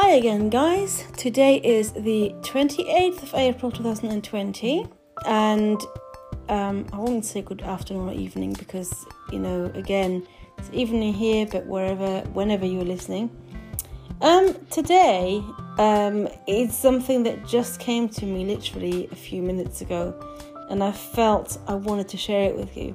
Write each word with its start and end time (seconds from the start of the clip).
Hi 0.00 0.10
again, 0.10 0.48
guys. 0.48 1.02
Today 1.16 1.56
is 1.56 1.90
the 1.90 2.32
28th 2.42 3.20
of 3.24 3.34
April 3.34 3.72
2020, 3.72 4.86
and 5.26 5.80
um, 6.48 6.86
I 6.92 6.98
won't 6.98 7.24
say 7.24 7.42
good 7.42 7.62
afternoon 7.62 8.08
or 8.08 8.12
evening 8.12 8.52
because, 8.52 8.94
you 9.32 9.40
know, 9.40 9.64
again, 9.74 10.24
it's 10.56 10.70
evening 10.72 11.12
here, 11.12 11.48
but 11.50 11.66
wherever, 11.66 12.20
whenever 12.32 12.64
you're 12.64 12.84
listening. 12.84 13.28
Um, 14.20 14.54
today, 14.70 15.42
um, 15.78 16.28
it's 16.46 16.76
something 16.76 17.24
that 17.24 17.44
just 17.44 17.80
came 17.80 18.08
to 18.10 18.24
me 18.24 18.44
literally 18.44 19.08
a 19.10 19.16
few 19.16 19.42
minutes 19.42 19.80
ago, 19.80 20.14
and 20.70 20.84
I 20.84 20.92
felt 20.92 21.58
I 21.66 21.74
wanted 21.74 22.08
to 22.10 22.16
share 22.16 22.48
it 22.48 22.56
with 22.56 22.76
you. 22.76 22.94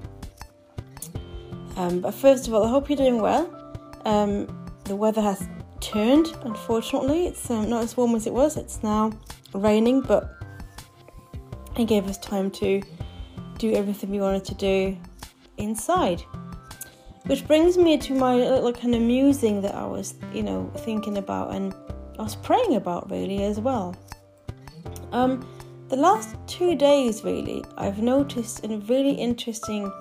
Um, 1.75 1.99
but 1.99 2.13
first 2.13 2.47
of 2.47 2.54
all, 2.54 2.63
I 2.63 2.70
hope 2.70 2.88
you're 2.88 2.95
doing 2.95 3.21
well. 3.21 3.54
Um, 4.05 4.48
the 4.85 4.95
weather 4.95 5.21
has 5.21 5.45
turned, 5.83 6.33
unfortunately. 6.43 7.27
It's 7.27 7.51
um, 7.51 7.69
not 7.69 7.83
as 7.83 7.97
warm 7.97 8.15
as 8.15 8.25
it 8.25 8.33
was. 8.33 8.57
It's 8.57 8.81
now 8.81 9.11
raining, 9.53 10.01
but 10.01 10.31
it 11.77 11.85
gave 11.85 12.07
us 12.07 12.17
time 12.17 12.49
to 12.51 12.81
do 13.57 13.73
everything 13.73 14.09
we 14.09 14.19
wanted 14.19 14.45
to 14.45 14.55
do 14.55 14.97
inside. 15.57 16.23
Which 17.25 17.45
brings 17.47 17.77
me 17.77 17.97
to 17.99 18.13
my 18.13 18.35
little 18.35 18.73
kind 18.73 18.95
of 18.95 19.01
musing 19.01 19.61
that 19.61 19.75
I 19.75 19.85
was, 19.85 20.15
you 20.33 20.43
know, 20.43 20.71
thinking 20.77 21.17
about 21.17 21.53
and 21.53 21.73
I 22.20 22.23
was 22.23 22.35
praying 22.35 22.75
about 22.75 23.09
really 23.09 23.43
as 23.43 23.59
well. 23.59 23.95
Um, 25.11 25.47
the 25.89 25.95
last 25.95 26.35
two 26.47 26.75
days, 26.75 27.23
really, 27.23 27.63
I've 27.77 27.99
noticed 27.99 28.65
a 28.65 28.77
really 28.77 29.11
interesting 29.11 29.91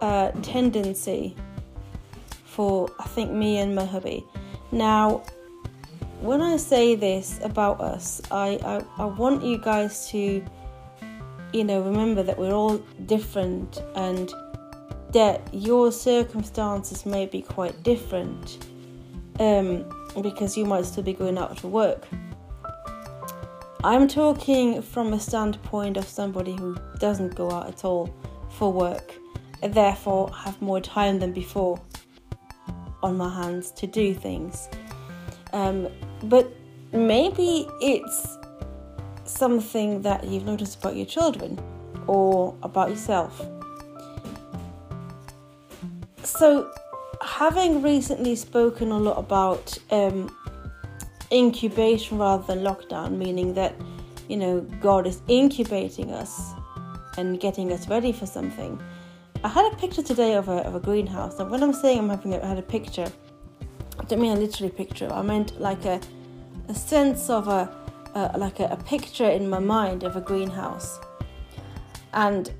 uh, 0.00 0.30
tendency 0.42 1.36
for 2.44 2.88
I 3.00 3.04
think 3.04 3.30
me 3.30 3.58
and 3.58 3.74
my 3.74 3.84
hubby. 3.84 4.24
Now, 4.72 5.22
when 6.20 6.40
I 6.40 6.56
say 6.56 6.94
this 6.94 7.38
about 7.42 7.80
us, 7.80 8.22
I, 8.30 8.58
I, 8.64 9.02
I 9.02 9.04
want 9.04 9.44
you 9.44 9.58
guys 9.58 10.08
to, 10.10 10.44
you 11.52 11.64
know, 11.64 11.82
remember 11.82 12.22
that 12.22 12.38
we're 12.38 12.54
all 12.54 12.78
different 13.06 13.82
and 13.94 14.32
that 15.12 15.42
your 15.52 15.92
circumstances 15.92 17.04
may 17.06 17.26
be 17.26 17.42
quite 17.42 17.82
different 17.82 18.66
um, 19.38 19.84
because 20.22 20.56
you 20.56 20.64
might 20.64 20.86
still 20.86 21.02
be 21.04 21.12
going 21.12 21.38
out 21.38 21.56
to 21.58 21.68
work. 21.68 22.06
I'm 23.84 24.08
talking 24.08 24.80
from 24.80 25.12
a 25.12 25.20
standpoint 25.20 25.98
of 25.98 26.08
somebody 26.08 26.56
who 26.56 26.74
doesn't 26.98 27.34
go 27.34 27.50
out 27.50 27.68
at 27.68 27.84
all 27.84 28.12
for 28.48 28.72
work 28.72 29.14
and 29.62 29.74
therefore 29.74 30.32
have 30.32 30.60
more 30.62 30.80
time 30.80 31.18
than 31.18 31.32
before 31.32 31.78
on 33.04 33.16
my 33.16 33.32
hands 33.32 33.70
to 33.72 33.86
do 33.86 34.14
things. 34.14 34.68
Um, 35.52 35.88
but 36.24 36.50
maybe 36.92 37.68
it's 37.80 38.38
something 39.24 40.02
that 40.02 40.24
you've 40.24 40.46
noticed 40.46 40.78
about 40.78 40.96
your 40.96 41.06
children 41.06 41.60
or 42.06 42.56
about 42.62 42.90
yourself. 42.90 43.46
So, 46.22 46.70
having 47.22 47.82
recently 47.82 48.34
spoken 48.36 48.90
a 48.90 48.98
lot 48.98 49.18
about 49.18 49.78
um, 49.90 50.34
incubation 51.30 52.18
rather 52.18 52.44
than 52.46 52.64
lockdown, 52.64 53.16
meaning 53.18 53.54
that 53.54 53.74
you 54.28 54.36
know 54.36 54.60
God 54.80 55.06
is 55.06 55.20
incubating 55.28 56.10
us 56.12 56.52
and 57.16 57.38
getting 57.38 57.72
us 57.72 57.88
ready 57.88 58.12
for 58.12 58.26
something. 58.26 58.80
I 59.44 59.48
had 59.48 59.70
a 59.70 59.76
picture 59.76 60.02
today 60.02 60.36
of 60.36 60.48
a, 60.48 60.66
of 60.66 60.74
a 60.74 60.80
greenhouse. 60.80 61.38
And 61.38 61.50
when 61.50 61.62
I'm 61.62 61.74
saying 61.74 61.98
I'm 61.98 62.08
having 62.08 62.32
a, 62.32 62.42
I 62.42 62.46
had 62.46 62.58
a 62.58 62.62
picture, 62.62 63.12
I 64.00 64.04
don't 64.04 64.18
mean 64.18 64.32
a 64.32 64.40
literally 64.40 64.72
picture. 64.72 65.12
I 65.12 65.20
meant 65.20 65.60
like 65.60 65.84
a, 65.84 66.00
a 66.68 66.74
sense 66.74 67.28
of 67.28 67.48
a, 67.48 67.70
a 68.14 68.38
like 68.38 68.60
a, 68.60 68.68
a 68.68 68.76
picture 68.78 69.28
in 69.28 69.50
my 69.50 69.58
mind 69.58 70.02
of 70.02 70.16
a 70.16 70.20
greenhouse. 70.22 70.98
And 72.14 72.50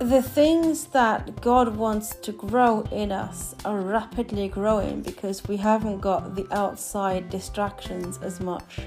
the 0.00 0.20
things 0.20 0.88
that 0.88 1.40
God 1.40 1.74
wants 1.76 2.14
to 2.16 2.32
grow 2.32 2.82
in 2.92 3.10
us 3.10 3.54
are 3.64 3.80
rapidly 3.80 4.48
growing 4.48 5.00
because 5.00 5.48
we 5.48 5.56
haven't 5.56 6.00
got 6.00 6.36
the 6.36 6.46
outside 6.52 7.30
distractions 7.30 8.18
as 8.18 8.38
much. 8.38 8.80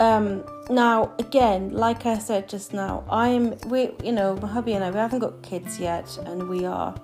Um, 0.00 0.42
now, 0.70 1.12
again, 1.18 1.72
like 1.72 2.06
I 2.06 2.18
said 2.18 2.48
just 2.48 2.72
now, 2.72 3.04
I'm 3.10 3.56
we 3.66 3.90
you 4.02 4.12
know 4.12 4.36
my 4.36 4.48
hubby 4.48 4.74
and 4.74 4.84
I 4.84 4.90
we 4.90 4.98
haven't 4.98 5.18
got 5.18 5.42
kids 5.42 5.78
yet, 5.80 6.16
and 6.24 6.48
we 6.48 6.64
are 6.64 6.94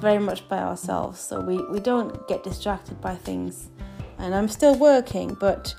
very 0.00 0.18
much 0.18 0.46
by 0.48 0.58
ourselves, 0.58 1.20
so 1.20 1.40
we 1.40 1.56
we 1.68 1.80
don't 1.80 2.26
get 2.28 2.44
distracted 2.44 3.00
by 3.00 3.14
things. 3.14 3.68
And 4.18 4.34
I'm 4.34 4.48
still 4.48 4.76
working, 4.78 5.34
but 5.40 5.74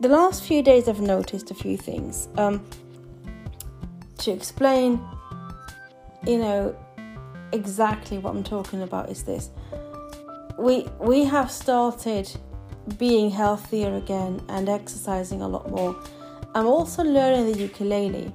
the 0.00 0.08
last 0.08 0.44
few 0.44 0.62
days 0.62 0.88
I've 0.88 1.00
noticed 1.00 1.50
a 1.50 1.54
few 1.54 1.76
things. 1.76 2.28
Um, 2.36 2.64
to 4.18 4.32
explain, 4.32 5.00
you 6.26 6.38
know, 6.38 6.76
exactly 7.52 8.18
what 8.18 8.34
I'm 8.34 8.44
talking 8.44 8.82
about 8.82 9.10
is 9.10 9.24
this: 9.24 9.50
we 10.58 10.86
we 11.00 11.24
have 11.24 11.50
started 11.50 12.30
being 12.96 13.30
healthier 13.30 13.96
again 13.96 14.40
and 14.48 14.68
exercising 14.68 15.42
a 15.42 15.48
lot 15.48 15.68
more. 15.70 15.96
I'm 16.54 16.66
also 16.66 17.02
learning 17.02 17.52
the 17.52 17.58
ukulele. 17.58 18.32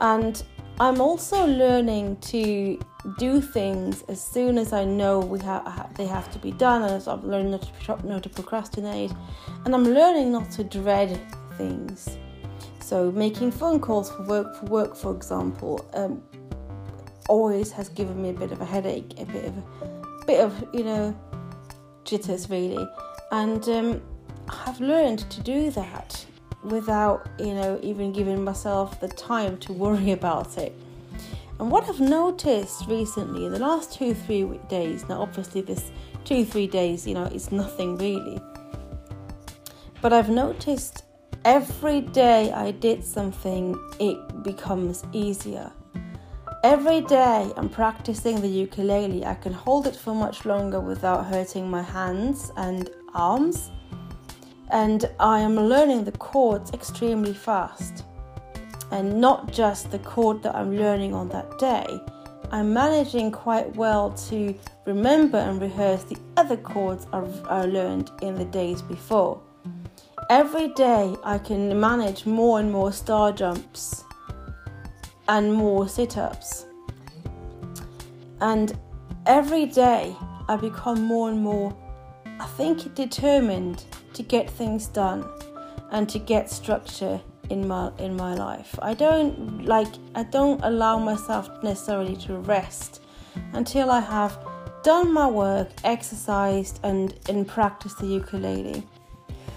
And 0.00 0.42
I'm 0.80 1.00
also 1.00 1.46
learning 1.46 2.16
to 2.32 2.78
do 3.18 3.40
things 3.40 4.02
as 4.08 4.22
soon 4.22 4.58
as 4.58 4.72
I 4.72 4.84
know 4.84 5.20
we 5.20 5.38
ha- 5.38 5.88
they 5.96 6.06
have 6.06 6.30
to 6.32 6.38
be 6.38 6.52
done, 6.52 6.82
and 6.82 7.08
I've 7.08 7.24
learned 7.24 7.50
not 7.50 7.62
to, 7.62 8.06
not 8.06 8.22
to 8.22 8.28
procrastinate, 8.28 9.12
and 9.64 9.74
I'm 9.74 9.84
learning 9.84 10.32
not 10.32 10.50
to 10.52 10.64
dread 10.64 11.20
things. 11.56 12.18
So 12.80 13.10
making 13.12 13.52
phone 13.52 13.80
calls 13.80 14.10
for 14.10 14.22
work, 14.24 14.56
for 14.56 14.66
work, 14.66 14.96
for 14.96 15.14
example, 15.14 15.86
um, 15.94 16.22
always 17.28 17.72
has 17.72 17.88
given 17.88 18.20
me 18.20 18.30
a 18.30 18.34
bit 18.34 18.52
of 18.52 18.60
a 18.60 18.64
headache, 18.64 19.18
a 19.18 19.24
bit 19.24 19.44
of, 19.46 20.26
bit 20.26 20.40
of 20.40 20.52
you 20.74 20.84
know, 20.84 21.16
jitters 22.04 22.50
really 22.50 22.86
and 23.34 23.68
um, 23.68 24.02
I've 24.48 24.80
learned 24.80 25.28
to 25.30 25.40
do 25.40 25.70
that 25.72 26.24
without 26.64 27.28
you 27.38 27.54
know 27.54 27.78
even 27.82 28.12
giving 28.12 28.42
myself 28.42 29.00
the 29.00 29.08
time 29.08 29.56
to 29.58 29.72
worry 29.72 30.10
about 30.12 30.58
it. 30.58 30.74
And 31.60 31.70
what 31.70 31.88
I've 31.88 32.00
noticed 32.00 32.86
recently 32.88 33.46
in 33.46 33.52
the 33.52 33.60
last 33.60 33.92
two 33.92 34.14
three 34.14 34.58
days 34.68 35.08
now 35.08 35.22
obviously 35.22 35.60
this 35.60 35.92
two 36.24 36.44
three 36.44 36.66
days 36.66 37.06
you 37.06 37.14
know 37.14 37.24
is 37.26 37.52
nothing 37.52 37.96
really 37.96 38.40
but 40.04 40.12
I've 40.12 40.28
noticed 40.28 41.04
every 41.46 42.02
day 42.02 42.52
I 42.52 42.72
did 42.72 43.02
something 43.02 43.74
it 43.98 44.42
becomes 44.42 45.02
easier. 45.12 45.72
Every 46.62 47.00
day 47.00 47.50
I'm 47.56 47.70
practicing 47.70 48.42
the 48.42 48.48
ukulele, 48.48 49.24
I 49.24 49.34
can 49.34 49.54
hold 49.54 49.86
it 49.86 49.96
for 49.96 50.14
much 50.14 50.44
longer 50.44 50.78
without 50.78 51.24
hurting 51.24 51.70
my 51.70 51.80
hands 51.80 52.52
and 52.58 52.90
arms, 53.14 53.70
and 54.74 55.08
I 55.20 55.38
am 55.38 55.54
learning 55.54 56.02
the 56.02 56.12
chords 56.12 56.72
extremely 56.72 57.32
fast. 57.32 58.04
And 58.90 59.20
not 59.20 59.52
just 59.52 59.92
the 59.92 60.00
chord 60.00 60.42
that 60.42 60.54
I'm 60.56 60.76
learning 60.76 61.14
on 61.14 61.28
that 61.28 61.58
day, 61.60 61.86
I'm 62.50 62.72
managing 62.74 63.30
quite 63.30 63.74
well 63.76 64.10
to 64.28 64.54
remember 64.84 65.38
and 65.38 65.62
rehearse 65.62 66.02
the 66.02 66.18
other 66.36 66.56
chords 66.56 67.06
I've 67.12 67.68
learned 67.68 68.10
in 68.20 68.34
the 68.34 68.44
days 68.46 68.82
before. 68.82 69.40
Every 70.28 70.68
day 70.68 71.14
I 71.22 71.38
can 71.38 71.78
manage 71.78 72.26
more 72.26 72.58
and 72.58 72.72
more 72.72 72.92
star 72.92 73.30
jumps 73.32 74.02
and 75.28 75.52
more 75.52 75.88
sit 75.88 76.18
ups. 76.18 76.66
And 78.40 78.76
every 79.26 79.66
day 79.66 80.16
I 80.48 80.56
become 80.56 81.04
more 81.04 81.30
and 81.30 81.40
more, 81.40 81.76
I 82.40 82.46
think, 82.46 82.94
determined 82.96 83.84
to 84.14 84.22
get 84.22 84.48
things 84.50 84.86
done 84.86 85.28
and 85.90 86.08
to 86.08 86.18
get 86.18 86.50
structure 86.50 87.20
in 87.50 87.66
my 87.68 87.90
in 87.98 88.16
my 88.16 88.34
life. 88.34 88.78
I 88.80 88.94
don't 88.94 89.64
like 89.64 89.88
I 90.14 90.24
don't 90.24 90.60
allow 90.62 90.98
myself 90.98 91.50
necessarily 91.62 92.16
to 92.26 92.36
rest 92.38 93.02
until 93.52 93.90
I 93.90 94.00
have 94.00 94.38
done 94.82 95.12
my 95.12 95.26
work, 95.26 95.68
exercised 95.84 96.80
and 96.82 97.14
and 97.28 97.46
practiced 97.46 97.98
the 97.98 98.06
ukulele. 98.06 98.82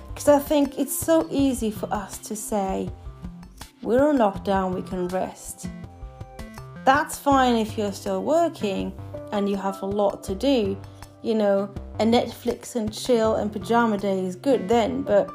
Because 0.09 0.27
I 0.29 0.39
think 0.39 0.79
it's 0.79 0.97
so 0.97 1.27
easy 1.29 1.71
for 1.71 1.91
us 1.93 2.17
to 2.19 2.35
say 2.35 2.89
we're 3.83 4.07
on 4.07 4.17
lockdown, 4.17 4.73
we 4.73 4.81
can 4.81 5.07
rest. 5.09 5.69
That's 6.85 7.17
fine 7.17 7.55
if 7.55 7.77
you're 7.77 7.91
still 7.91 8.23
working 8.23 8.93
and 9.31 9.49
you 9.49 9.57
have 9.57 9.81
a 9.81 9.85
lot 9.85 10.23
to 10.23 10.35
do. 10.35 10.77
You 11.21 11.35
know, 11.35 11.69
a 11.99 12.03
Netflix 12.03 12.75
and 12.75 12.93
chill 12.93 13.35
and 13.35 13.51
pajama 13.51 13.97
day 13.97 14.25
is 14.25 14.35
good 14.35 14.67
then, 14.67 15.01
but 15.01 15.29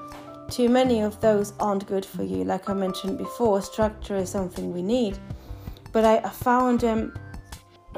too 0.50 0.68
many 0.68 1.00
of 1.00 1.20
those 1.20 1.54
aren't 1.58 1.86
good 1.86 2.04
for 2.04 2.22
you. 2.22 2.44
Like 2.44 2.68
I 2.68 2.74
mentioned 2.74 3.18
before, 3.18 3.62
structure 3.62 4.16
is 4.16 4.30
something 4.30 4.72
we 4.72 4.82
need. 4.82 5.18
But 5.92 6.04
I, 6.04 6.18
I 6.18 6.28
found 6.28 6.84
um, 6.84 7.14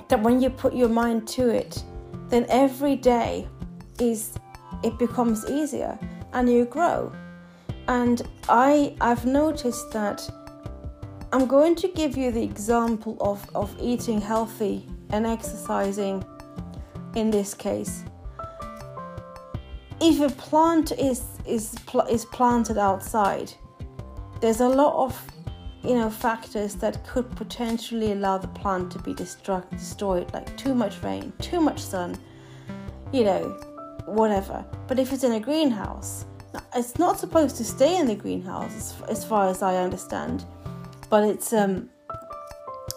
that 0.09 0.23
when 0.23 0.41
you 0.41 0.51
put 0.51 0.75
your 0.75 0.89
mind 0.89 1.29
to 1.29 1.49
it, 1.49 1.83
then 2.29 2.47
every 2.49 2.97
day 2.97 3.49
is 4.01 4.35
it 4.83 4.99
becomes 4.99 5.49
easier 5.51 5.99
and 6.33 6.51
you 6.51 6.65
grow. 6.65 7.13
And 7.89 8.23
I 8.49 8.97
I've 9.01 9.27
noticed 9.27 9.91
that 9.93 10.29
I'm 11.33 11.47
going 11.47 11.75
to 11.77 11.89
give 11.89 12.17
you 12.17 12.31
the 12.31 12.43
example 12.43 13.17
of, 13.21 13.45
of 13.55 13.75
eating 13.81 14.21
healthy 14.21 14.87
and 15.11 15.27
exercising 15.27 16.25
in 17.15 17.31
this 17.31 17.55
case. 17.55 18.05
If 20.01 20.21
a 20.21 20.35
plant 20.35 20.93
is 20.93 21.23
is 21.47 21.75
is 22.11 22.25
planted 22.27 22.79
outside, 22.79 23.53
there's 24.41 24.61
a 24.61 24.69
lot 24.69 24.95
of 24.95 25.21
you 25.83 25.95
know 25.95 26.11
factors 26.11 26.75
that 26.77 27.07
could 27.07 27.31
potentially 27.37 28.13
allow 28.13 28.39
the 28.39 28.49
plant 28.49 28.91
to 28.93 28.99
be 28.99 29.15
destruct, 29.15 29.71
destroyed, 29.71 30.33
like 30.33 30.57
too 30.57 30.75
much 30.75 31.03
rain, 31.03 31.33
too 31.41 31.61
much 31.61 31.81
sun, 31.81 32.19
you 33.13 33.25
know, 33.25 33.49
whatever. 34.07 34.65
But 34.89 34.99
if 34.99 35.13
it's 35.13 35.25
in 35.25 35.33
a 35.33 35.41
greenhouse, 35.41 36.27
it's 36.75 36.99
not 36.99 37.19
supposed 37.19 37.57
to 37.57 37.65
stay 37.65 37.97
in 37.97 38.07
the 38.07 38.15
greenhouse, 38.15 38.75
as, 38.75 38.95
as 39.09 39.25
far 39.25 39.49
as 39.49 39.63
I 39.63 39.77
understand, 39.77 40.45
but 41.11 41.25
it's 41.25 41.53
um, 41.53 41.91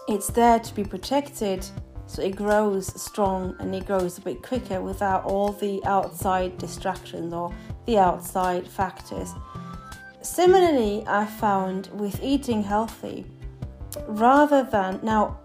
it's 0.08 0.28
there 0.28 0.58
to 0.58 0.74
be 0.74 0.84
protected, 0.84 1.66
so 2.08 2.22
it 2.22 2.34
grows 2.34 3.00
strong 3.00 3.54
and 3.60 3.74
it 3.74 3.86
grows 3.86 4.16
a 4.16 4.22
bit 4.22 4.42
quicker 4.42 4.80
without 4.80 5.24
all 5.24 5.52
the 5.52 5.80
outside 5.84 6.56
distractions 6.56 7.34
or 7.34 7.54
the 7.84 7.98
outside 7.98 8.66
factors. 8.66 9.34
Similarly, 10.22 11.04
I 11.06 11.26
found 11.26 11.88
with 11.92 12.20
eating 12.22 12.62
healthy, 12.62 13.26
rather 14.08 14.62
than 14.64 15.00
now 15.02 15.38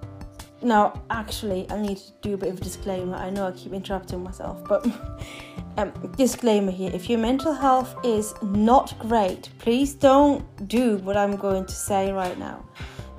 now, 0.61 1.03
actually, 1.09 1.69
I 1.69 1.81
need 1.81 1.97
to 1.97 2.11
do 2.21 2.35
a 2.35 2.37
bit 2.37 2.47
of 2.53 2.57
a 2.57 2.61
disclaimer. 2.61 3.17
I 3.17 3.29
know 3.29 3.47
I 3.47 3.51
keep 3.51 3.73
interrupting 3.73 4.23
myself, 4.23 4.63
but 4.65 4.87
um, 5.77 5.91
disclaimer 6.15 6.71
here 6.71 6.89
if 6.93 7.09
your 7.09 7.19
mental 7.19 7.51
health 7.51 7.93
is 8.05 8.33
not 8.41 8.97
great, 8.99 9.49
please 9.59 9.93
don't 9.93 10.45
do 10.69 10.95
what 10.99 11.17
I'm 11.17 11.35
going 11.35 11.65
to 11.65 11.73
say 11.73 12.13
right 12.13 12.39
now 12.39 12.63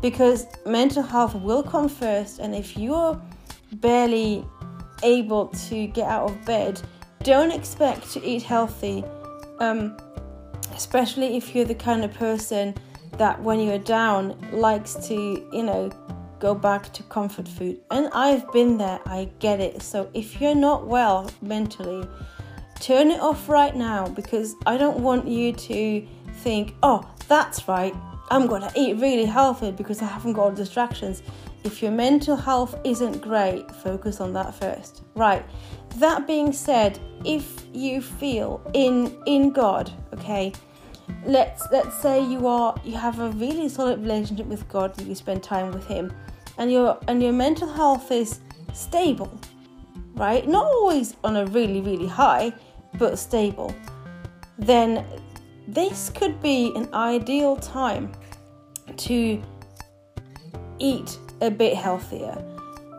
because 0.04 0.46
mental 0.66 1.02
health 1.02 1.34
will 1.34 1.62
come 1.62 1.88
first. 1.88 2.38
And 2.38 2.54
if 2.54 2.76
you're 2.76 3.18
barely 3.72 4.44
able 5.02 5.46
to 5.46 5.86
get 5.86 6.06
out 6.06 6.28
of 6.28 6.44
bed, 6.44 6.78
don't 7.22 7.50
expect 7.50 8.12
to 8.12 8.22
eat 8.22 8.42
healthy, 8.42 9.02
um, 9.60 9.96
especially 10.74 11.38
if 11.38 11.54
you're 11.54 11.64
the 11.64 11.74
kind 11.74 12.04
of 12.04 12.12
person 12.12 12.74
that 13.12 13.40
when 13.40 13.58
you're 13.60 13.78
down 13.78 14.36
likes 14.52 14.92
to, 15.08 15.14
you 15.50 15.62
know, 15.62 15.88
go 16.38 16.54
back 16.54 16.92
to 16.92 17.02
comfort 17.04 17.48
food. 17.48 17.80
And 17.90 18.10
I've 18.12 18.52
been 18.52 18.76
there, 18.76 19.00
I 19.06 19.30
get 19.38 19.58
it. 19.58 19.80
So 19.80 20.10
if 20.12 20.38
you're 20.38 20.54
not 20.54 20.86
well 20.86 21.30
mentally, 21.40 22.06
turn 22.78 23.10
it 23.10 23.20
off 23.20 23.48
right 23.48 23.74
now 23.74 24.08
because 24.08 24.54
I 24.66 24.76
don't 24.76 24.98
want 24.98 25.26
you 25.26 25.54
to 25.54 26.06
think, 26.42 26.74
oh, 26.82 27.08
that's 27.26 27.66
right, 27.68 27.94
I'm 28.34 28.48
gonna 28.48 28.72
eat 28.74 28.96
really 28.96 29.26
healthy 29.26 29.70
because 29.70 30.02
I 30.02 30.06
haven't 30.06 30.32
got 30.32 30.56
distractions. 30.56 31.22
If 31.62 31.80
your 31.80 31.92
mental 31.92 32.34
health 32.34 32.76
isn't 32.82 33.22
great, 33.22 33.70
focus 33.70 34.20
on 34.20 34.32
that 34.32 34.52
first. 34.56 35.02
Right. 35.14 35.44
That 35.98 36.26
being 36.26 36.52
said, 36.52 36.98
if 37.24 37.64
you 37.72 38.02
feel 38.02 38.60
in 38.74 39.16
in 39.26 39.50
God, 39.50 39.92
okay, 40.12 40.52
let's 41.24 41.68
let's 41.70 41.96
say 41.96 42.24
you 42.24 42.48
are 42.48 42.74
you 42.84 42.96
have 42.96 43.20
a 43.20 43.30
really 43.30 43.68
solid 43.68 44.00
relationship 44.00 44.46
with 44.46 44.68
God, 44.68 45.00
you 45.00 45.14
spend 45.14 45.44
time 45.44 45.72
with 45.72 45.86
Him, 45.86 46.12
and 46.58 46.72
your 46.72 46.98
and 47.06 47.22
your 47.22 47.32
mental 47.32 47.68
health 47.68 48.10
is 48.10 48.40
stable, 48.72 49.30
right? 50.16 50.44
Not 50.48 50.66
always 50.66 51.14
on 51.22 51.36
a 51.36 51.46
really 51.46 51.80
really 51.80 52.08
high, 52.08 52.52
but 52.98 53.16
stable. 53.16 53.72
Then 54.58 55.04
this 55.68 56.10
could 56.10 56.42
be 56.42 56.72
an 56.74 56.92
ideal 56.92 57.56
time 57.56 58.12
to 58.98 59.42
eat 60.78 61.18
a 61.40 61.50
bit 61.50 61.76
healthier. 61.76 62.42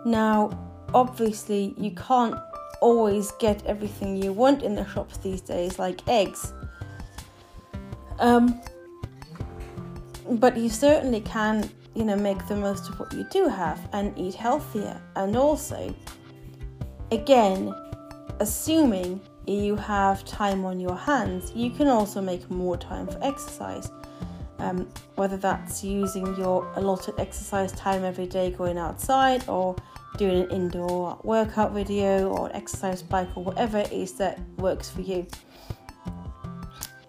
Now, 0.06 0.57
obviously, 0.94 1.74
you 1.77 1.92
can't 1.92 2.36
always 2.81 3.31
get 3.39 3.65
everything 3.65 4.21
you 4.21 4.31
want 4.31 4.63
in 4.63 4.75
the 4.75 4.86
shops 4.88 5.18
these 5.18 5.42
days, 5.42 5.80
like 5.80 6.07
eggs. 6.07 6.53
Um, 8.19 8.62
but 10.30 10.57
you 10.57 10.69
certainly 10.69 11.21
can 11.21 11.69
you 11.95 12.03
know 12.03 12.15
make 12.15 12.45
the 12.47 12.56
most 12.56 12.89
of 12.89 13.00
what 13.00 13.13
you 13.13 13.25
do 13.31 13.47
have 13.47 13.88
and 13.94 14.18
eat 14.18 14.36
healthier 14.36 15.01
and 15.15 15.36
also 15.36 15.94
again 17.12 17.74
assuming 18.39 19.21
you 19.47 19.75
have 19.75 20.25
time 20.25 20.65
on 20.65 20.80
your 20.80 20.95
hands 20.95 21.51
you 21.56 21.69
can 21.69 21.88
also 21.88 22.21
make 22.21 22.50
more 22.50 22.75
time 22.75 23.07
for 23.07 23.18
exercise 23.24 23.89
um, 24.60 24.88
whether 25.16 25.38
that's 25.38 25.84
using 25.84 26.36
your 26.38 26.72
allotted 26.75 27.16
exercise 27.19 27.72
time 27.74 28.04
every 28.04 28.28
day 28.28 28.52
going 28.52 28.78
outside 28.78 29.48
or 29.48 29.75
doing 30.18 30.44
an 30.44 30.50
indoor 30.52 31.19
workout 31.24 31.74
video 31.74 32.30
or 32.30 32.48
an 32.48 32.56
exercise 32.56 33.02
bike 33.02 33.30
or 33.36 33.44
whatever 33.44 33.80
it 33.80 33.92
is 33.92 34.13
that 34.13 34.40
works 34.57 34.90
for 34.90 35.02
you 35.02 35.28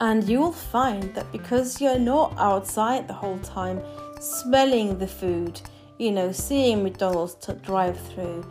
and 0.00 0.28
you'll 0.28 0.52
find 0.52 1.14
that 1.14 1.30
because 1.32 1.80
you're 1.80 1.98
not 1.98 2.34
outside 2.36 3.08
the 3.08 3.14
whole 3.14 3.38
time 3.38 3.80
smelling 4.20 4.98
the 4.98 5.06
food, 5.06 5.60
you 5.98 6.10
know, 6.10 6.32
seeing 6.32 6.82
McDonald's 6.82 7.36
drive 7.62 7.98
through, 8.12 8.44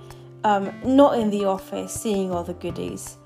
um, 0.44 0.74
not 0.84 1.20
in 1.20 1.30
the 1.30 1.46
office, 1.46 1.94
seeing 1.94 2.32
all 2.32 2.44
the 2.44 2.54
goodies. 2.54 3.18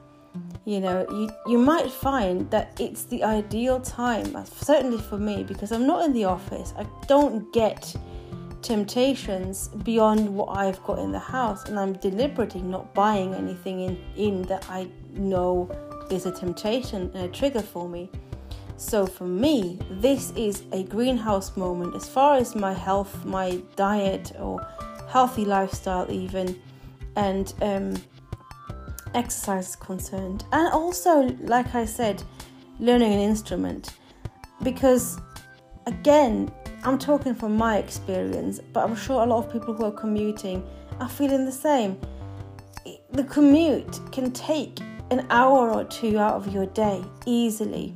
You 0.66 0.80
know, 0.82 1.06
you, 1.10 1.30
you 1.48 1.58
might 1.58 1.90
find 1.90 2.50
that 2.52 2.80
it's 2.80 3.04
the 3.04 3.24
ideal 3.24 3.80
time, 3.80 4.36
uh, 4.36 4.44
certainly 4.44 5.00
for 5.00 5.18
me, 5.18 5.44
because 5.44 5.72
I'm 5.72 5.88
not 5.88 6.06
in 6.06 6.14
the 6.14 6.26
office. 6.26 6.74
I 6.78 6.86
don't 7.08 7.52
get 7.54 7.96
temptations 8.62 9.70
beyond 9.84 10.30
what 10.30 10.58
I've 10.58 10.84
got 10.84 11.00
in 11.00 11.12
the 11.12 11.20
house, 11.20 11.66
and 11.66 11.80
I'm 11.80 11.94
deliberately 11.94 12.62
not 12.62 12.94
buying 12.94 13.34
anything 13.34 13.80
in, 13.82 13.98
in 14.16 14.42
that 14.44 14.70
I 14.70 14.90
know 15.14 15.70
is 16.12 16.26
a 16.26 16.32
temptation 16.32 17.12
and 17.14 17.26
a 17.26 17.28
trigger 17.30 17.62
for 17.62 17.88
me. 17.88 18.10
So 18.78 19.06
for 19.06 19.26
me, 19.26 19.80
this 19.92 20.32
is 20.32 20.64
a 20.72 20.84
greenhouse 20.84 21.58
moment 21.58 21.96
as 21.96 22.08
far 22.08 22.36
as 22.36 22.56
my 22.56 22.74
health, 22.74 23.26
my 23.26 23.62
diet, 23.76 24.32
or 24.40 24.66
healthy 25.10 25.46
lifestyle, 25.46 26.10
even, 26.10 26.60
and 27.16 27.54
um, 27.62 27.96
exercise 29.14 29.70
is 29.70 29.76
concerned. 29.76 30.46
And 30.52 30.72
also, 30.74 31.22
like 31.42 31.76
I 31.76 31.86
said, 31.86 32.24
learning 32.80 33.14
an 33.14 33.20
instrument. 33.20 33.94
Because 34.64 35.20
again, 35.86 36.52
I'm 36.84 36.98
talking 36.98 37.36
from 37.36 37.58
my 37.58 37.78
experience, 37.78 38.60
but 38.74 38.84
I'm 38.88 38.96
sure 38.96 39.24
a 39.24 39.26
lot 39.26 39.46
of 39.46 39.52
people 39.52 39.74
who 39.74 39.86
are 39.86 39.92
commuting 39.92 40.64
are 41.00 41.10
feeling 41.10 41.46
the 41.46 41.52
same. 41.52 42.00
The 43.12 43.24
commute 43.26 44.00
can 44.12 44.32
take 44.32 44.80
an 45.12 45.26
hour 45.30 45.72
or 45.72 45.84
two 45.86 46.20
out 46.20 46.36
of 46.36 46.54
your 46.54 46.68
day 46.68 47.04
easily. 47.26 47.94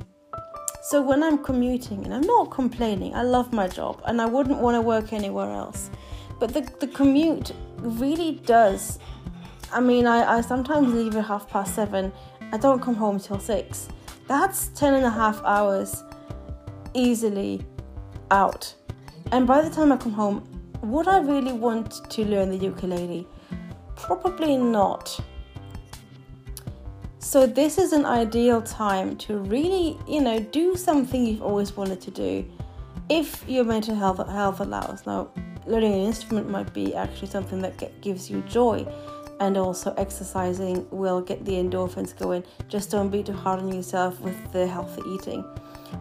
So 0.82 1.00
when 1.00 1.22
I'm 1.22 1.42
commuting, 1.42 2.04
and 2.04 2.12
I'm 2.12 2.26
not 2.26 2.50
complaining, 2.50 3.14
I 3.14 3.22
love 3.22 3.52
my 3.52 3.68
job 3.68 4.02
and 4.06 4.20
I 4.20 4.26
wouldn't 4.26 4.58
want 4.58 4.74
to 4.74 4.82
work 4.82 5.14
anywhere 5.14 5.50
else. 5.50 5.90
But 6.38 6.52
the, 6.52 6.60
the 6.80 6.88
commute 6.88 7.52
really 7.78 8.32
does. 8.44 8.98
I 9.74 9.80
mean, 9.80 10.06
I, 10.06 10.36
I 10.36 10.40
sometimes 10.40 10.94
leave 10.94 11.16
at 11.16 11.24
half 11.24 11.48
past 11.50 11.74
seven, 11.74 12.12
I 12.52 12.58
don't 12.58 12.80
come 12.80 12.94
home 12.94 13.18
till 13.18 13.40
six. 13.40 13.88
That's 14.28 14.68
ten 14.68 14.94
and 14.94 15.04
a 15.04 15.10
half 15.10 15.42
hours 15.42 16.04
easily 16.94 17.66
out. 18.30 18.72
And 19.32 19.48
by 19.48 19.62
the 19.62 19.70
time 19.70 19.90
I 19.90 19.96
come 19.96 20.12
home, 20.12 20.48
would 20.80 21.08
I 21.08 21.18
really 21.18 21.52
want 21.52 22.08
to 22.08 22.24
learn 22.24 22.50
the 22.50 22.56
ukulele? 22.56 23.26
Probably 23.96 24.56
not. 24.56 25.18
So 27.18 27.44
this 27.44 27.76
is 27.76 27.92
an 27.92 28.04
ideal 28.04 28.62
time 28.62 29.16
to 29.16 29.38
really, 29.38 29.98
you 30.06 30.20
know, 30.20 30.38
do 30.38 30.76
something 30.76 31.26
you've 31.26 31.42
always 31.42 31.76
wanted 31.76 32.00
to 32.02 32.12
do. 32.12 32.48
If 33.08 33.44
your 33.48 33.64
mental 33.64 33.96
health 33.96 34.18
health 34.28 34.60
allows. 34.60 35.04
Now, 35.04 35.30
learning 35.66 35.94
an 35.94 36.00
instrument 36.00 36.48
might 36.48 36.72
be 36.72 36.94
actually 36.94 37.28
something 37.28 37.60
that 37.62 38.00
gives 38.00 38.30
you 38.30 38.40
joy, 38.42 38.86
and 39.40 39.56
also 39.56 39.94
exercising 39.96 40.86
will 40.90 41.20
get 41.20 41.44
the 41.44 41.52
endorphins 41.52 42.16
going. 42.16 42.44
Just 42.68 42.90
don't 42.90 43.10
be 43.10 43.22
too 43.22 43.32
hard 43.32 43.60
on 43.60 43.72
yourself 43.72 44.20
with 44.20 44.52
the 44.52 44.66
healthy 44.66 45.02
eating. 45.08 45.44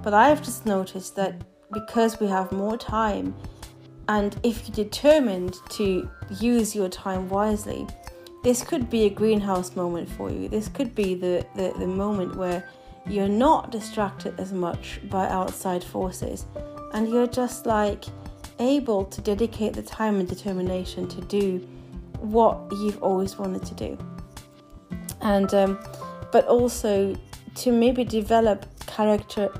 But 0.02 0.14
I've 0.14 0.42
just 0.42 0.66
noticed 0.66 1.16
that 1.16 1.42
because 1.72 2.20
we 2.20 2.28
have 2.28 2.52
more 2.52 2.78
time, 2.78 3.36
and 4.08 4.36
if 4.44 4.68
you're 4.68 4.76
determined 4.76 5.56
to 5.72 6.10
use 6.40 6.76
your 6.76 6.90
time 6.90 7.30
wisely, 7.30 7.88
this 8.44 8.64
could 8.64 8.90
be 8.90 9.06
a 9.06 9.10
greenhouse 9.10 9.76
moment 9.76 10.10
for 10.10 10.30
you. 10.30 10.50
This 10.50 10.68
could 10.68 10.94
be 10.94 11.16
the, 11.16 11.46
the, 11.56 11.74
the 11.80 11.88
moment 11.88 12.36
where 12.36 12.68
you're 13.08 13.28
not 13.28 13.72
distracted 13.72 14.40
as 14.40 14.54
much 14.54 15.00
by 15.10 15.28
outside 15.28 15.84
forces 15.84 16.46
and 16.94 17.10
you're 17.10 17.28
just 17.28 17.66
like 17.66 18.06
able 18.60 19.04
to 19.06 19.22
dedicate 19.22 19.74
the 19.74 19.82
time 19.82 20.20
and 20.20 20.30
determination 20.30 21.08
to 21.08 21.22
do 21.22 21.68
what 22.24 22.60
you've 22.72 23.02
always 23.04 23.38
wanted 23.38 23.66
to 23.66 23.74
do. 23.76 23.98
And 25.22 25.54
um, 25.54 25.80
but 26.32 26.46
also 26.48 27.16
to 27.56 27.72
maybe 27.72 28.04
develop 28.04 28.66
character 28.88 29.52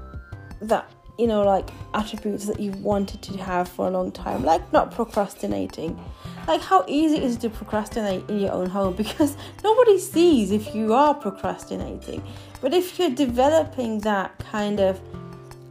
that 0.62 0.90
you 1.20 1.28
know 1.28 1.44
like 1.44 1.70
attributes 1.94 2.46
that 2.46 2.60
you've 2.60 2.82
wanted 2.82 3.22
to 3.22 3.38
have 3.38 3.68
for 3.68 3.88
a 3.88 3.92
long 3.92 4.12
time 4.12 4.44
like 4.44 4.72
not 4.74 4.92
procrastinating. 4.92 6.00
Like 6.48 6.62
how 6.62 6.84
easy 6.88 7.24
is 7.24 7.36
it 7.36 7.42
to 7.42 7.50
procrastinate 7.50 8.30
in 8.30 8.40
your 8.40 8.52
own 8.52 8.70
home? 8.70 8.96
Because 9.04 9.38
nobody 9.64 10.00
sees 10.00 10.52
if 10.52 10.74
you 10.76 10.94
are 10.94 11.14
procrastinating. 11.14 12.22
But 12.62 12.74
if 12.74 12.98
you're 12.98 13.12
developing 13.12 14.00
that 14.00 14.38
kind 14.40 14.80
of 14.80 15.00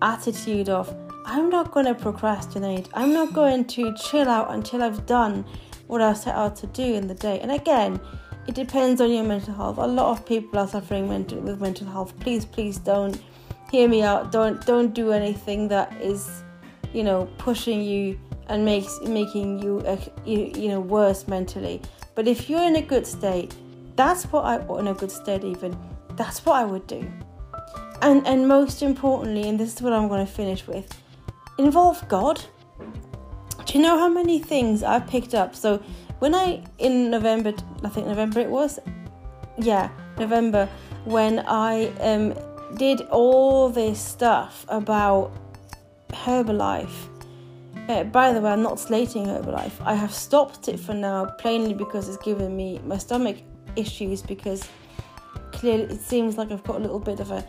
attitude 0.03 0.69
of 0.69 0.95
i'm 1.25 1.49
not 1.49 1.71
going 1.71 1.87
to 1.87 1.95
procrastinate. 1.95 2.89
I'm 2.93 3.13
not 3.13 3.33
going 3.33 3.65
to 3.77 3.95
chill 3.95 4.29
out 4.29 4.51
until 4.53 4.83
i've 4.83 5.07
done 5.07 5.45
what 5.93 6.03
i 6.03 6.13
set 6.13 6.35
out 6.35 6.57
to 6.57 6.67
do 6.69 6.83
in 6.83 7.07
the 7.07 7.15
day 7.15 7.39
and 7.41 7.53
again 7.53 8.01
it 8.49 8.57
depends 8.57 9.01
on 9.01 9.13
your 9.13 9.23
mental 9.23 9.55
health 9.55 9.79
a 9.79 9.87
lot 9.87 10.11
of 10.11 10.27
people 10.27 10.59
are 10.59 10.67
suffering 10.67 11.09
mental, 11.09 11.39
with 11.41 11.61
mental 11.61 11.87
health 11.87 12.19
please 12.21 12.45
please 12.45 12.79
don't 12.79 13.21
hear 13.73 13.89
me 13.89 14.03
out. 14.03 14.31
Don't 14.31 14.65
don't 14.65 14.95
do 14.95 15.11
anything 15.11 15.67
that 15.69 15.91
is, 16.01 16.45
you 16.93 17.03
know, 17.03 17.29
pushing 17.39 17.83
you 17.83 18.21
and 18.49 18.65
makes 18.65 19.01
making 19.01 19.61
you 19.61 19.79
uh, 19.81 19.97
you, 20.25 20.53
you 20.55 20.69
know 20.69 20.81
worse 20.81 21.27
mentally. 21.27 21.81
But 22.15 22.29
if 22.29 22.49
you're 22.49 22.63
in 22.63 22.77
a 22.77 22.83
good 22.83 23.07
state, 23.07 23.57
that's 23.97 24.25
what 24.25 24.45
I 24.45 24.57
in 24.79 24.87
a 24.87 24.95
good 24.95 25.11
state 25.11 25.43
even. 25.43 25.77
That's 26.17 26.45
what 26.45 26.57
I 26.57 26.65
would 26.65 26.87
do. 26.87 27.11
And 28.03 28.27
and 28.27 28.47
most 28.47 28.83
importantly, 28.83 29.49
and 29.49 29.59
this 29.59 29.75
is 29.75 29.83
what 29.83 29.95
I'm 29.95 30.07
going 30.09 30.25
to 30.25 30.33
finish 30.33 30.67
with, 30.67 30.89
involve 31.59 32.07
God. 32.09 32.45
Do 33.65 33.79
you 33.79 33.83
know 33.83 33.99
how 33.99 34.09
many 34.09 34.39
things 34.39 34.83
I 34.83 35.01
picked 35.01 35.35
up? 35.35 35.55
So 35.55 35.83
when 36.19 36.35
I 36.35 36.63
in 36.79 37.11
November, 37.11 37.53
I 37.85 37.89
think 37.89 38.07
November 38.07 38.41
it 38.41 38.49
was, 38.49 38.79
yeah, 39.59 39.91
November, 40.19 40.69
when 41.05 41.41
I 41.41 41.87
um 42.01 42.35
did 42.77 43.03
all 43.03 43.69
this 43.69 44.01
stuff 44.01 44.65
about 44.69 45.33
Herbalife. 46.11 47.09
Uh, 47.89 48.05
by 48.05 48.33
the 48.33 48.41
way, 48.41 48.53
I'm 48.53 48.63
not 48.63 48.79
slating 48.79 49.27
Herbalife. 49.27 49.73
I 49.85 49.95
have 49.95 50.13
stopped 50.13 50.69
it 50.69 50.79
for 50.79 50.95
now, 50.95 51.27
plainly 51.39 51.75
because 51.75 52.09
it's 52.09 52.23
given 52.23 52.57
me 52.57 52.81
my 52.85 52.97
stomach 52.99 53.39
issues. 53.77 54.23
Because 54.23 54.69
clearly, 55.53 55.85
it 55.95 56.01
seems 56.01 56.39
like 56.39 56.53
I've 56.53 56.65
got 56.65 56.77
a 56.77 56.79
little 56.79 57.01
bit 57.01 57.21
of 57.21 57.31
a, 57.31 57.45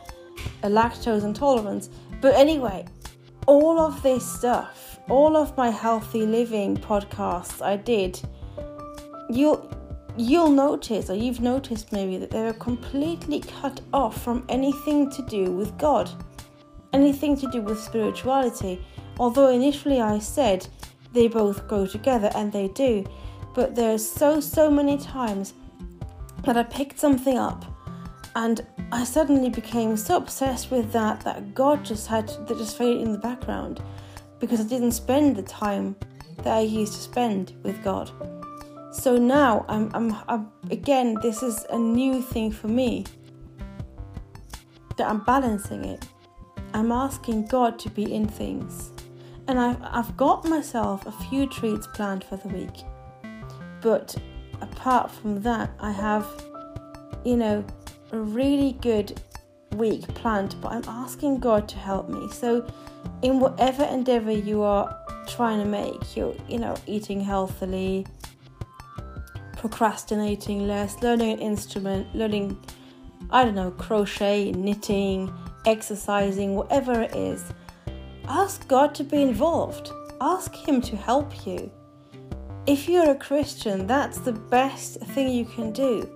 a 0.63 0.69
lactose 0.69 1.23
intolerance. 1.23 1.89
But 2.19 2.33
anyway, 2.33 2.85
all 3.45 3.79
of 3.79 4.01
this 4.01 4.29
stuff, 4.29 4.92
all 5.09 5.35
of 5.35 5.55
my 5.57 5.69
healthy 5.69 6.25
living 6.25 6.77
podcasts 6.77 7.61
I 7.61 7.77
did, 7.77 8.21
you'll 9.29 9.69
you'll 10.15 10.49
notice, 10.49 11.09
or 11.09 11.15
you've 11.15 11.41
noticed 11.41 11.91
maybe, 11.91 12.17
that 12.17 12.31
they 12.31 12.41
were 12.43 12.53
completely 12.53 13.39
cut 13.39 13.81
off 13.93 14.21
from 14.21 14.45
anything 14.47 15.09
to 15.09 15.21
do 15.23 15.51
with 15.51 15.75
God, 15.77 16.09
anything 16.93 17.35
to 17.37 17.49
do 17.49 17.61
with 17.61 17.79
spirituality. 17.79 18.83
Although 19.19 19.49
initially 19.49 20.01
I 20.01 20.19
said 20.19 20.67
they 21.13 21.27
both 21.27 21.67
go 21.67 21.87
together, 21.87 22.31
and 22.35 22.51
they 22.51 22.67
do, 22.69 23.05
but 23.55 23.75
there's 23.75 24.07
so, 24.07 24.39
so 24.39 24.69
many 24.69 24.97
times 24.97 25.53
that 26.43 26.57
I 26.57 26.63
picked 26.63 26.99
something 26.99 27.37
up 27.37 27.65
and 28.35 28.65
I 28.91 29.03
suddenly 29.03 29.49
became 29.49 29.95
so 29.95 30.17
obsessed 30.17 30.71
with 30.71 30.91
that 30.91 31.21
that 31.21 31.53
God 31.53 31.85
just 31.85 32.07
had 32.07 32.27
that 32.27 32.57
just 32.57 32.77
faded 32.77 33.01
in 33.01 33.11
the 33.11 33.17
background 33.19 33.81
because 34.43 34.59
I 34.59 34.63
didn't 34.63 34.91
spend 34.91 35.37
the 35.37 35.43
time 35.43 35.95
that 36.39 36.57
I 36.57 36.59
used 36.59 36.95
to 36.95 36.99
spend 36.99 37.53
with 37.63 37.81
God. 37.81 38.11
So 38.91 39.15
now 39.15 39.65
I'm, 39.69 39.89
I'm, 39.93 40.17
I'm 40.27 40.51
again, 40.69 41.15
this 41.21 41.41
is 41.41 41.65
a 41.69 41.79
new 41.79 42.21
thing 42.21 42.51
for 42.51 42.67
me 42.67 43.05
that 44.97 45.07
I'm 45.07 45.23
balancing 45.23 45.85
it. 45.85 46.05
I'm 46.73 46.91
asking 46.91 47.45
God 47.45 47.79
to 47.79 47.89
be 47.89 48.13
in 48.13 48.27
things. 48.27 48.91
And 49.47 49.57
I've, 49.57 49.81
I've 49.81 50.17
got 50.17 50.43
myself 50.43 51.05
a 51.05 51.13
few 51.13 51.47
treats 51.47 51.87
planned 51.87 52.25
for 52.25 52.35
the 52.35 52.49
week. 52.49 52.83
But 53.79 54.13
apart 54.59 55.09
from 55.09 55.41
that, 55.43 55.71
I 55.79 55.91
have, 55.91 56.27
you 57.23 57.37
know, 57.37 57.63
a 58.11 58.19
really 58.19 58.73
good 58.81 59.21
week 59.77 60.07
planned, 60.15 60.55
but 60.61 60.71
I'm 60.71 60.83
asking 60.87 61.39
God 61.39 61.67
to 61.69 61.77
help 61.77 62.09
me. 62.09 62.29
So, 62.31 62.65
in 63.21 63.39
whatever 63.39 63.83
endeavor 63.83 64.31
you 64.31 64.61
are 64.63 64.97
trying 65.27 65.59
to 65.59 65.65
make, 65.65 66.15
you're, 66.15 66.35
you 66.47 66.59
know, 66.59 66.75
eating 66.87 67.21
healthily, 67.21 68.05
procrastinating 69.57 70.67
less, 70.67 71.01
learning 71.01 71.33
an 71.33 71.39
instrument, 71.39 72.13
learning, 72.15 72.57
I 73.29 73.45
don't 73.45 73.55
know, 73.55 73.71
crochet, 73.71 74.51
knitting, 74.51 75.33
exercising, 75.65 76.55
whatever 76.55 77.01
it 77.01 77.15
is. 77.15 77.53
Ask 78.27 78.67
God 78.67 78.93
to 78.95 79.03
be 79.03 79.21
involved. 79.21 79.91
Ask 80.21 80.53
Him 80.53 80.81
to 80.81 80.95
help 80.95 81.45
you. 81.45 81.71
If 82.65 82.87
you're 82.87 83.11
a 83.11 83.15
Christian, 83.15 83.87
that's 83.87 84.19
the 84.19 84.31
best 84.31 84.99
thing 84.99 85.29
you 85.29 85.45
can 85.45 85.71
do. 85.71 86.12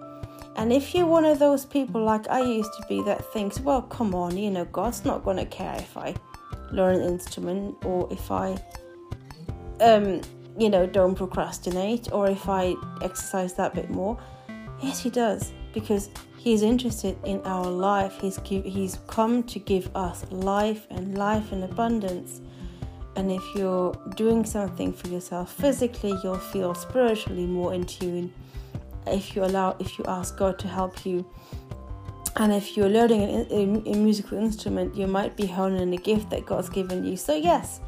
And 0.58 0.74
if 0.74 0.96
you're 0.96 1.06
one 1.06 1.24
of 1.24 1.40
those 1.40 1.66
people 1.66 2.04
like 2.04 2.28
I 2.30 2.42
used 2.42 2.72
to 2.82 2.88
be 2.90 3.04
that 3.04 3.32
thinks, 3.32 3.60
well, 3.60 3.84
come 3.84 4.14
on, 4.16 4.38
you 4.38 4.50
know, 4.50 4.66
God's 4.66 5.06
not 5.06 5.24
going 5.24 5.38
to 5.38 5.46
care 5.46 5.76
if 5.78 5.96
I 5.96 6.16
learn 6.72 7.02
an 7.02 7.04
instrument 7.04 7.76
or 7.86 8.08
if 8.12 8.32
I 8.32 8.58
um, 9.80 10.22
you 10.58 10.70
know, 10.70 10.88
don't 10.88 11.16
procrastinate 11.16 12.12
or 12.12 12.28
if 12.28 12.50
I 12.50 12.76
exercise 13.02 13.54
that 13.54 13.74
bit 13.76 13.90
more. 13.90 14.18
Yes, 14.82 15.00
he 15.00 15.10
does 15.10 15.54
because 15.74 16.10
he's 16.38 16.64
interested 16.64 17.18
in 17.24 17.42
our 17.46 17.66
life. 17.66 18.20
He's 18.20 18.38
give, 18.40 18.66
he's 18.66 19.00
come 19.08 19.44
to 19.44 19.60
give 19.60 19.96
us 19.96 20.26
life 20.32 20.88
and 20.90 21.18
life 21.18 21.52
in 21.52 21.64
abundance. 21.64 22.42
And 23.16 23.32
if 23.32 23.44
you're 23.56 23.94
doing 24.16 24.46
something 24.46 24.94
for 24.94 25.08
yourself 25.08 25.52
physically, 25.54 26.16
you'll 26.24 26.38
feel 26.38 26.74
spiritually 26.74 27.46
more 27.46 27.74
in 27.74 27.84
tune. 27.84 28.34
If 29.12 29.36
you 29.36 29.44
allow, 29.44 29.76
if 29.80 29.98
you 29.98 30.06
ask 30.08 30.38
God 30.38 30.60
to 30.60 30.68
help 30.68 31.06
you, 31.06 31.26
and 32.36 32.54
if 32.54 32.78
you're 32.78 32.90
learning 32.90 33.22
a, 33.22 33.48
a, 33.52 33.94
a 33.94 33.98
musical 33.98 34.38
instrument, 34.38 34.96
you 34.96 35.08
might 35.08 35.36
be 35.36 35.48
honing 35.48 35.94
a 35.94 35.98
gift 35.98 36.30
that 36.30 36.46
God's 36.46 36.70
given 36.70 37.04
you. 37.04 37.18
So 37.18 37.36
yes, 37.36 37.80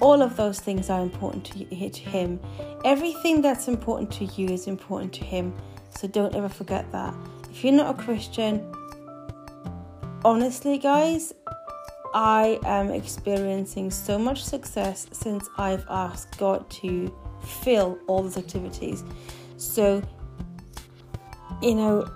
all 0.00 0.22
of 0.22 0.36
those 0.36 0.58
things 0.58 0.90
are 0.90 1.00
important 1.00 1.44
to, 1.46 1.90
to 1.90 2.00
Him. 2.00 2.40
Everything 2.84 3.40
that's 3.40 3.68
important 3.68 4.10
to 4.12 4.24
you 4.24 4.48
is 4.48 4.66
important 4.66 5.12
to 5.14 5.24
Him. 5.24 5.54
So 5.90 6.08
don't 6.08 6.34
ever 6.34 6.48
forget 6.48 6.90
that. 6.90 7.14
If 7.50 7.62
you're 7.62 7.72
not 7.72 7.98
a 7.98 8.02
Christian, 8.02 8.66
honestly, 10.24 10.78
guys, 10.78 11.32
I 12.14 12.58
am 12.64 12.90
experiencing 12.90 13.90
so 13.90 14.18
much 14.18 14.42
success 14.44 15.06
since 15.12 15.48
I've 15.56 15.84
asked 15.88 16.36
God 16.38 16.68
to 16.82 17.14
fill 17.62 17.98
all 18.06 18.22
those 18.22 18.36
activities. 18.36 19.04
So, 19.56 20.02
you 21.62 21.74
know, 21.74 22.10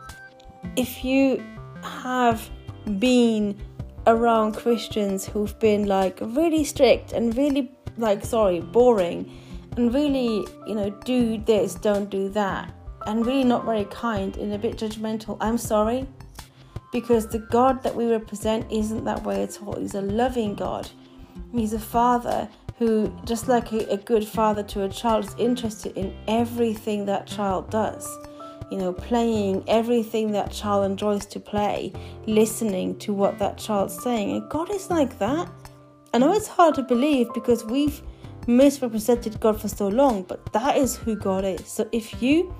if 0.76 1.04
you 1.04 1.42
have 1.82 2.50
been 2.98 3.56
around 4.06 4.52
Christians 4.52 5.26
who've 5.26 5.58
been 5.58 5.86
like 5.86 6.18
really 6.20 6.64
strict 6.64 7.12
and 7.12 7.36
really 7.36 7.72
like 7.98 8.24
sorry 8.24 8.60
boring 8.60 9.30
and 9.76 9.92
really 9.92 10.46
you 10.66 10.74
know 10.74 10.90
do 11.04 11.38
this 11.38 11.74
don't 11.74 12.10
do 12.10 12.28
that 12.28 12.72
and 13.06 13.26
really 13.26 13.44
not 13.44 13.64
very 13.64 13.84
kind 13.86 14.36
and 14.36 14.52
a 14.52 14.58
bit 14.58 14.76
judgmental 14.76 15.36
i'm 15.40 15.58
sorry. 15.58 16.06
Because 16.92 17.26
the 17.26 17.40
god 17.40 17.82
that 17.82 17.94
we 17.94 18.06
represent 18.06 18.70
isn't 18.70 19.04
that 19.04 19.22
way 19.22 19.42
at 19.42 19.60
all. 19.60 19.78
He's 19.78 19.94
a 19.94 20.00
loving 20.00 20.54
god. 20.54 20.88
He's 21.52 21.72
a 21.72 21.78
father 21.78 22.48
who 22.78 23.12
just 23.24 23.48
like 23.48 23.72
a, 23.72 23.96
good 23.96 24.26
father 24.26 24.62
to 24.62 24.84
a 24.84 24.88
child 24.88 25.24
is 25.24 25.34
interested 25.36 25.96
in 25.96 26.16
everything 26.28 27.04
that 27.06 27.26
child 27.26 27.70
does 27.70 28.08
you 28.70 28.78
know, 28.78 28.92
playing 28.92 29.62
everything 29.68 30.32
that 30.32 30.50
child 30.50 30.90
enjoys 30.90 31.26
to 31.26 31.40
play, 31.40 31.92
listening 32.26 32.98
to 32.98 33.12
what 33.12 33.38
that 33.38 33.58
child's 33.58 34.00
saying. 34.02 34.30
And 34.32 34.50
God 34.50 34.70
is 34.70 34.90
like 34.90 35.18
that. 35.18 35.48
I 36.12 36.18
know 36.18 36.32
it's 36.32 36.48
hard 36.48 36.74
to 36.76 36.82
believe 36.82 37.28
because 37.34 37.64
we've 37.64 38.02
misrepresented 38.46 39.38
God 39.40 39.60
for 39.60 39.68
so 39.68 39.88
long, 39.88 40.22
but 40.22 40.52
that 40.52 40.76
is 40.76 40.96
who 40.96 41.16
God 41.16 41.44
is. 41.44 41.66
So 41.66 41.88
if 41.92 42.22
you 42.22 42.54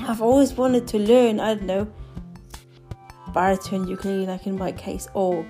have 0.00 0.22
always 0.22 0.52
wanted 0.52 0.86
to 0.88 0.98
learn, 0.98 1.40
I 1.40 1.54
don't 1.54 1.66
know, 1.66 1.92
baritone 3.32 3.88
ukulele, 3.88 4.26
like 4.26 4.46
in 4.46 4.56
my 4.58 4.72
case, 4.72 5.08
or 5.14 5.46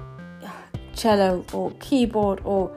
cello, 0.94 1.44
or 1.52 1.70
keyboard, 1.80 2.40
or 2.44 2.70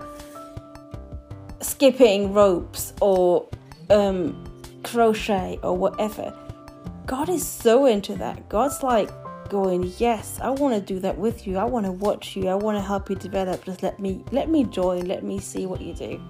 skipping 1.61 2.33
ropes, 2.33 2.93
or 3.01 3.47
um, 3.89 4.43
crochet, 4.83 5.59
or 5.63 5.75
whatever, 5.75 6.33
God 7.05 7.29
is 7.29 7.45
so 7.45 7.85
into 7.85 8.15
that. 8.15 8.47
God's 8.49 8.83
like, 8.83 9.09
going, 9.49 9.91
yes, 9.97 10.39
I 10.41 10.49
want 10.49 10.75
to 10.75 10.81
do 10.81 10.99
that 11.01 11.17
with 11.17 11.45
you. 11.45 11.57
I 11.57 11.65
want 11.65 11.85
to 11.85 11.91
watch 11.91 12.37
you. 12.37 12.47
I 12.47 12.55
want 12.55 12.77
to 12.77 12.81
help 12.81 13.09
you 13.09 13.17
develop. 13.17 13.65
Just 13.65 13.83
let 13.83 13.99
me 13.99 14.23
let 14.31 14.49
me 14.49 14.63
join. 14.63 15.07
Let 15.07 15.23
me 15.23 15.39
see 15.39 15.65
what 15.65 15.81
you 15.81 15.93
do. 15.93 16.21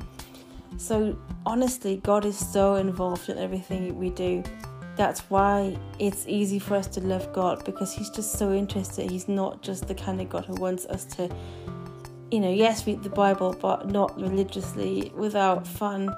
So 0.78 1.16
honestly, 1.46 1.98
God 1.98 2.26
is 2.26 2.36
so 2.36 2.76
involved 2.76 3.30
in 3.30 3.38
everything 3.38 3.96
we 3.96 4.10
do 4.10 4.44
that's 4.96 5.22
why 5.32 5.78
it's 6.00 6.28
easy 6.28 6.60
for 6.60 6.76
us 6.76 6.88
to 6.88 7.02
love 7.02 7.32
God 7.34 7.64
because 7.66 7.94
He's 7.94 8.10
just 8.10 8.34
so 8.34 8.54
interested. 8.54 9.10
He's 9.10 9.28
not 9.28 9.62
just 9.62 9.88
the 9.88 9.96
kind 9.96 10.20
of 10.22 10.30
God 10.30 10.46
who 10.46 10.54
wants 10.56 10.86
us 10.86 11.06
to, 11.16 11.30
you 12.30 12.40
know, 12.40 12.52
yes, 12.52 12.86
read 12.86 13.02
the 13.04 13.10
Bible, 13.10 13.56
but 13.60 13.88
not 13.88 14.16
religiously 14.20 15.12
without 15.16 15.66
fun. 15.66 16.16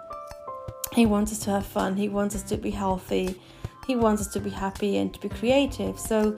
He 0.94 1.06
wants 1.06 1.32
us 1.32 1.40
to 1.40 1.52
have 1.52 1.66
fun, 1.66 1.96
He 1.96 2.10
wants 2.10 2.36
us 2.36 2.44
to 2.44 2.58
be 2.58 2.72
healthy, 2.72 3.40
He 3.86 3.96
wants 3.96 4.22
us 4.22 4.28
to 4.34 4.40
be 4.40 4.50
happy 4.50 4.98
and 4.98 5.14
to 5.14 5.20
be 5.20 5.30
creative. 5.30 6.00
So, 6.00 6.38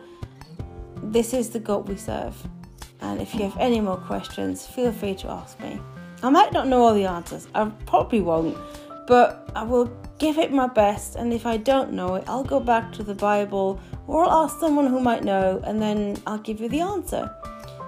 this 1.03 1.33
is 1.33 1.49
the 1.49 1.59
God 1.59 1.87
we 1.87 1.95
serve. 1.95 2.35
And 3.01 3.21
if 3.21 3.33
you 3.35 3.43
have 3.43 3.57
any 3.59 3.79
more 3.79 3.97
questions, 3.97 4.65
feel 4.65 4.91
free 4.91 5.15
to 5.15 5.29
ask 5.29 5.59
me. 5.59 5.79
I 6.23 6.29
might 6.29 6.53
not 6.53 6.67
know 6.67 6.81
all 6.81 6.93
the 6.93 7.05
answers, 7.05 7.47
I 7.53 7.65
probably 7.85 8.21
won't, 8.21 8.57
but 9.05 9.49
I 9.55 9.63
will 9.63 9.85
give 10.17 10.37
it 10.37 10.51
my 10.51 10.67
best. 10.67 11.15
And 11.15 11.33
if 11.33 11.45
I 11.45 11.57
don't 11.57 11.93
know 11.93 12.15
it, 12.15 12.23
I'll 12.27 12.43
go 12.43 12.59
back 12.59 12.91
to 12.93 13.03
the 13.03 13.13
Bible 13.13 13.79
or 14.07 14.23
I'll 14.23 14.45
ask 14.45 14.59
someone 14.59 14.87
who 14.87 14.99
might 14.99 15.23
know 15.23 15.61
and 15.65 15.81
then 15.81 16.17
I'll 16.25 16.39
give 16.39 16.59
you 16.59 16.69
the 16.69 16.81
answer. 16.81 17.31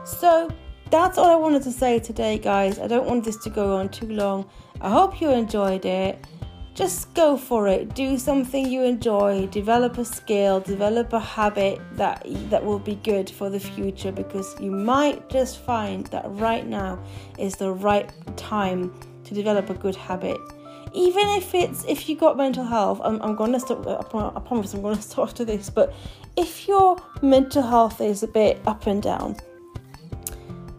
So 0.05 0.51
that's 0.91 1.17
all 1.17 1.25
I 1.25 1.35
wanted 1.35 1.63
to 1.63 1.71
say 1.71 1.99
today, 1.99 2.37
guys. 2.37 2.79
I 2.79 2.87
don't 2.87 3.07
want 3.07 3.23
this 3.23 3.37
to 3.37 3.49
go 3.49 3.77
on 3.77 3.89
too 3.89 4.07
long. 4.07 4.47
I 4.81 4.89
hope 4.89 5.19
you 5.19 5.31
enjoyed 5.31 5.85
it 5.85 6.23
just 6.77 7.11
go 7.15 7.35
for 7.35 7.67
it. 7.67 7.95
Do 7.95 8.19
something 8.19 8.67
you 8.69 8.83
enjoy. 8.83 9.47
Develop 9.47 9.97
a 9.97 10.05
skill. 10.05 10.59
Develop 10.59 11.11
a 11.11 11.19
habit 11.19 11.81
that 11.93 12.23
that 12.51 12.63
will 12.63 12.77
be 12.77 12.95
good 13.03 13.31
for 13.31 13.49
the 13.49 13.59
future 13.59 14.11
because 14.11 14.55
you 14.61 14.69
might 14.69 15.27
just 15.27 15.57
find 15.57 16.05
that 16.07 16.25
right 16.27 16.67
now 16.67 16.99
is 17.39 17.55
the 17.55 17.71
right 17.71 18.07
time 18.37 18.93
to 19.23 19.33
develop 19.33 19.71
a 19.71 19.73
good 19.73 19.95
habit. 19.95 20.37
Even 20.93 21.27
if 21.29 21.55
it's 21.55 21.83
if 21.85 22.07
you 22.07 22.15
got 22.15 22.37
mental 22.37 22.63
health 22.63 23.01
i'm, 23.03 23.21
I'm 23.21 23.35
going 23.35 23.51
to 23.51 23.59
stop 23.59 23.85
I 23.85 24.39
promise 24.39 24.73
i'm 24.73 24.81
going 24.81 24.95
to 25.01 25.01
stop 25.01 25.33
to 25.33 25.45
this 25.45 25.69
but 25.69 25.93
if 26.37 26.67
your 26.67 26.97
mental 27.21 27.61
health 27.61 27.99
is 27.99 28.23
a 28.23 28.27
bit 28.27 28.61
up 28.65 28.87
and 28.87 29.03
down 29.03 29.35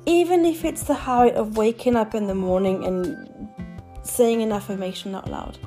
even 0.07 0.47
if 0.47 0.65
it's 0.65 0.85
the 0.85 0.95
habit 0.95 1.35
of 1.35 1.57
waking 1.57 1.95
up 1.95 2.15
in 2.15 2.27
the 2.27 2.35
morning 2.35 2.85
and 2.85 3.51
saying 4.03 4.43
an 4.43 4.51
affirmation 4.51 5.15
out 5.15 5.31
loud 5.31 5.59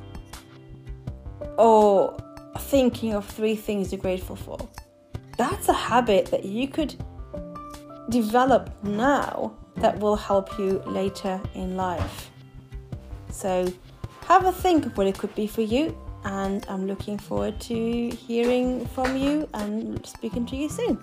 or 1.61 2.17
thinking 2.57 3.13
of 3.13 3.23
three 3.23 3.55
things 3.55 3.91
you're 3.91 4.01
grateful 4.01 4.35
for. 4.35 4.57
That's 5.37 5.69
a 5.69 5.73
habit 5.73 6.25
that 6.31 6.43
you 6.43 6.67
could 6.67 6.95
develop 8.09 8.71
now 8.83 9.55
that 9.75 9.99
will 9.99 10.15
help 10.15 10.57
you 10.57 10.81
later 10.87 11.39
in 11.53 11.77
life. 11.77 12.31
So, 13.29 13.71
have 14.25 14.45
a 14.45 14.51
think 14.51 14.87
of 14.87 14.97
what 14.97 15.05
it 15.05 15.17
could 15.17 15.33
be 15.35 15.45
for 15.45 15.61
you, 15.61 15.95
and 16.23 16.65
I'm 16.67 16.87
looking 16.87 17.19
forward 17.19 17.59
to 17.61 18.09
hearing 18.09 18.85
from 18.87 19.15
you 19.15 19.47
and 19.53 20.03
speaking 20.05 20.47
to 20.47 20.55
you 20.55 20.67
soon. 20.67 20.99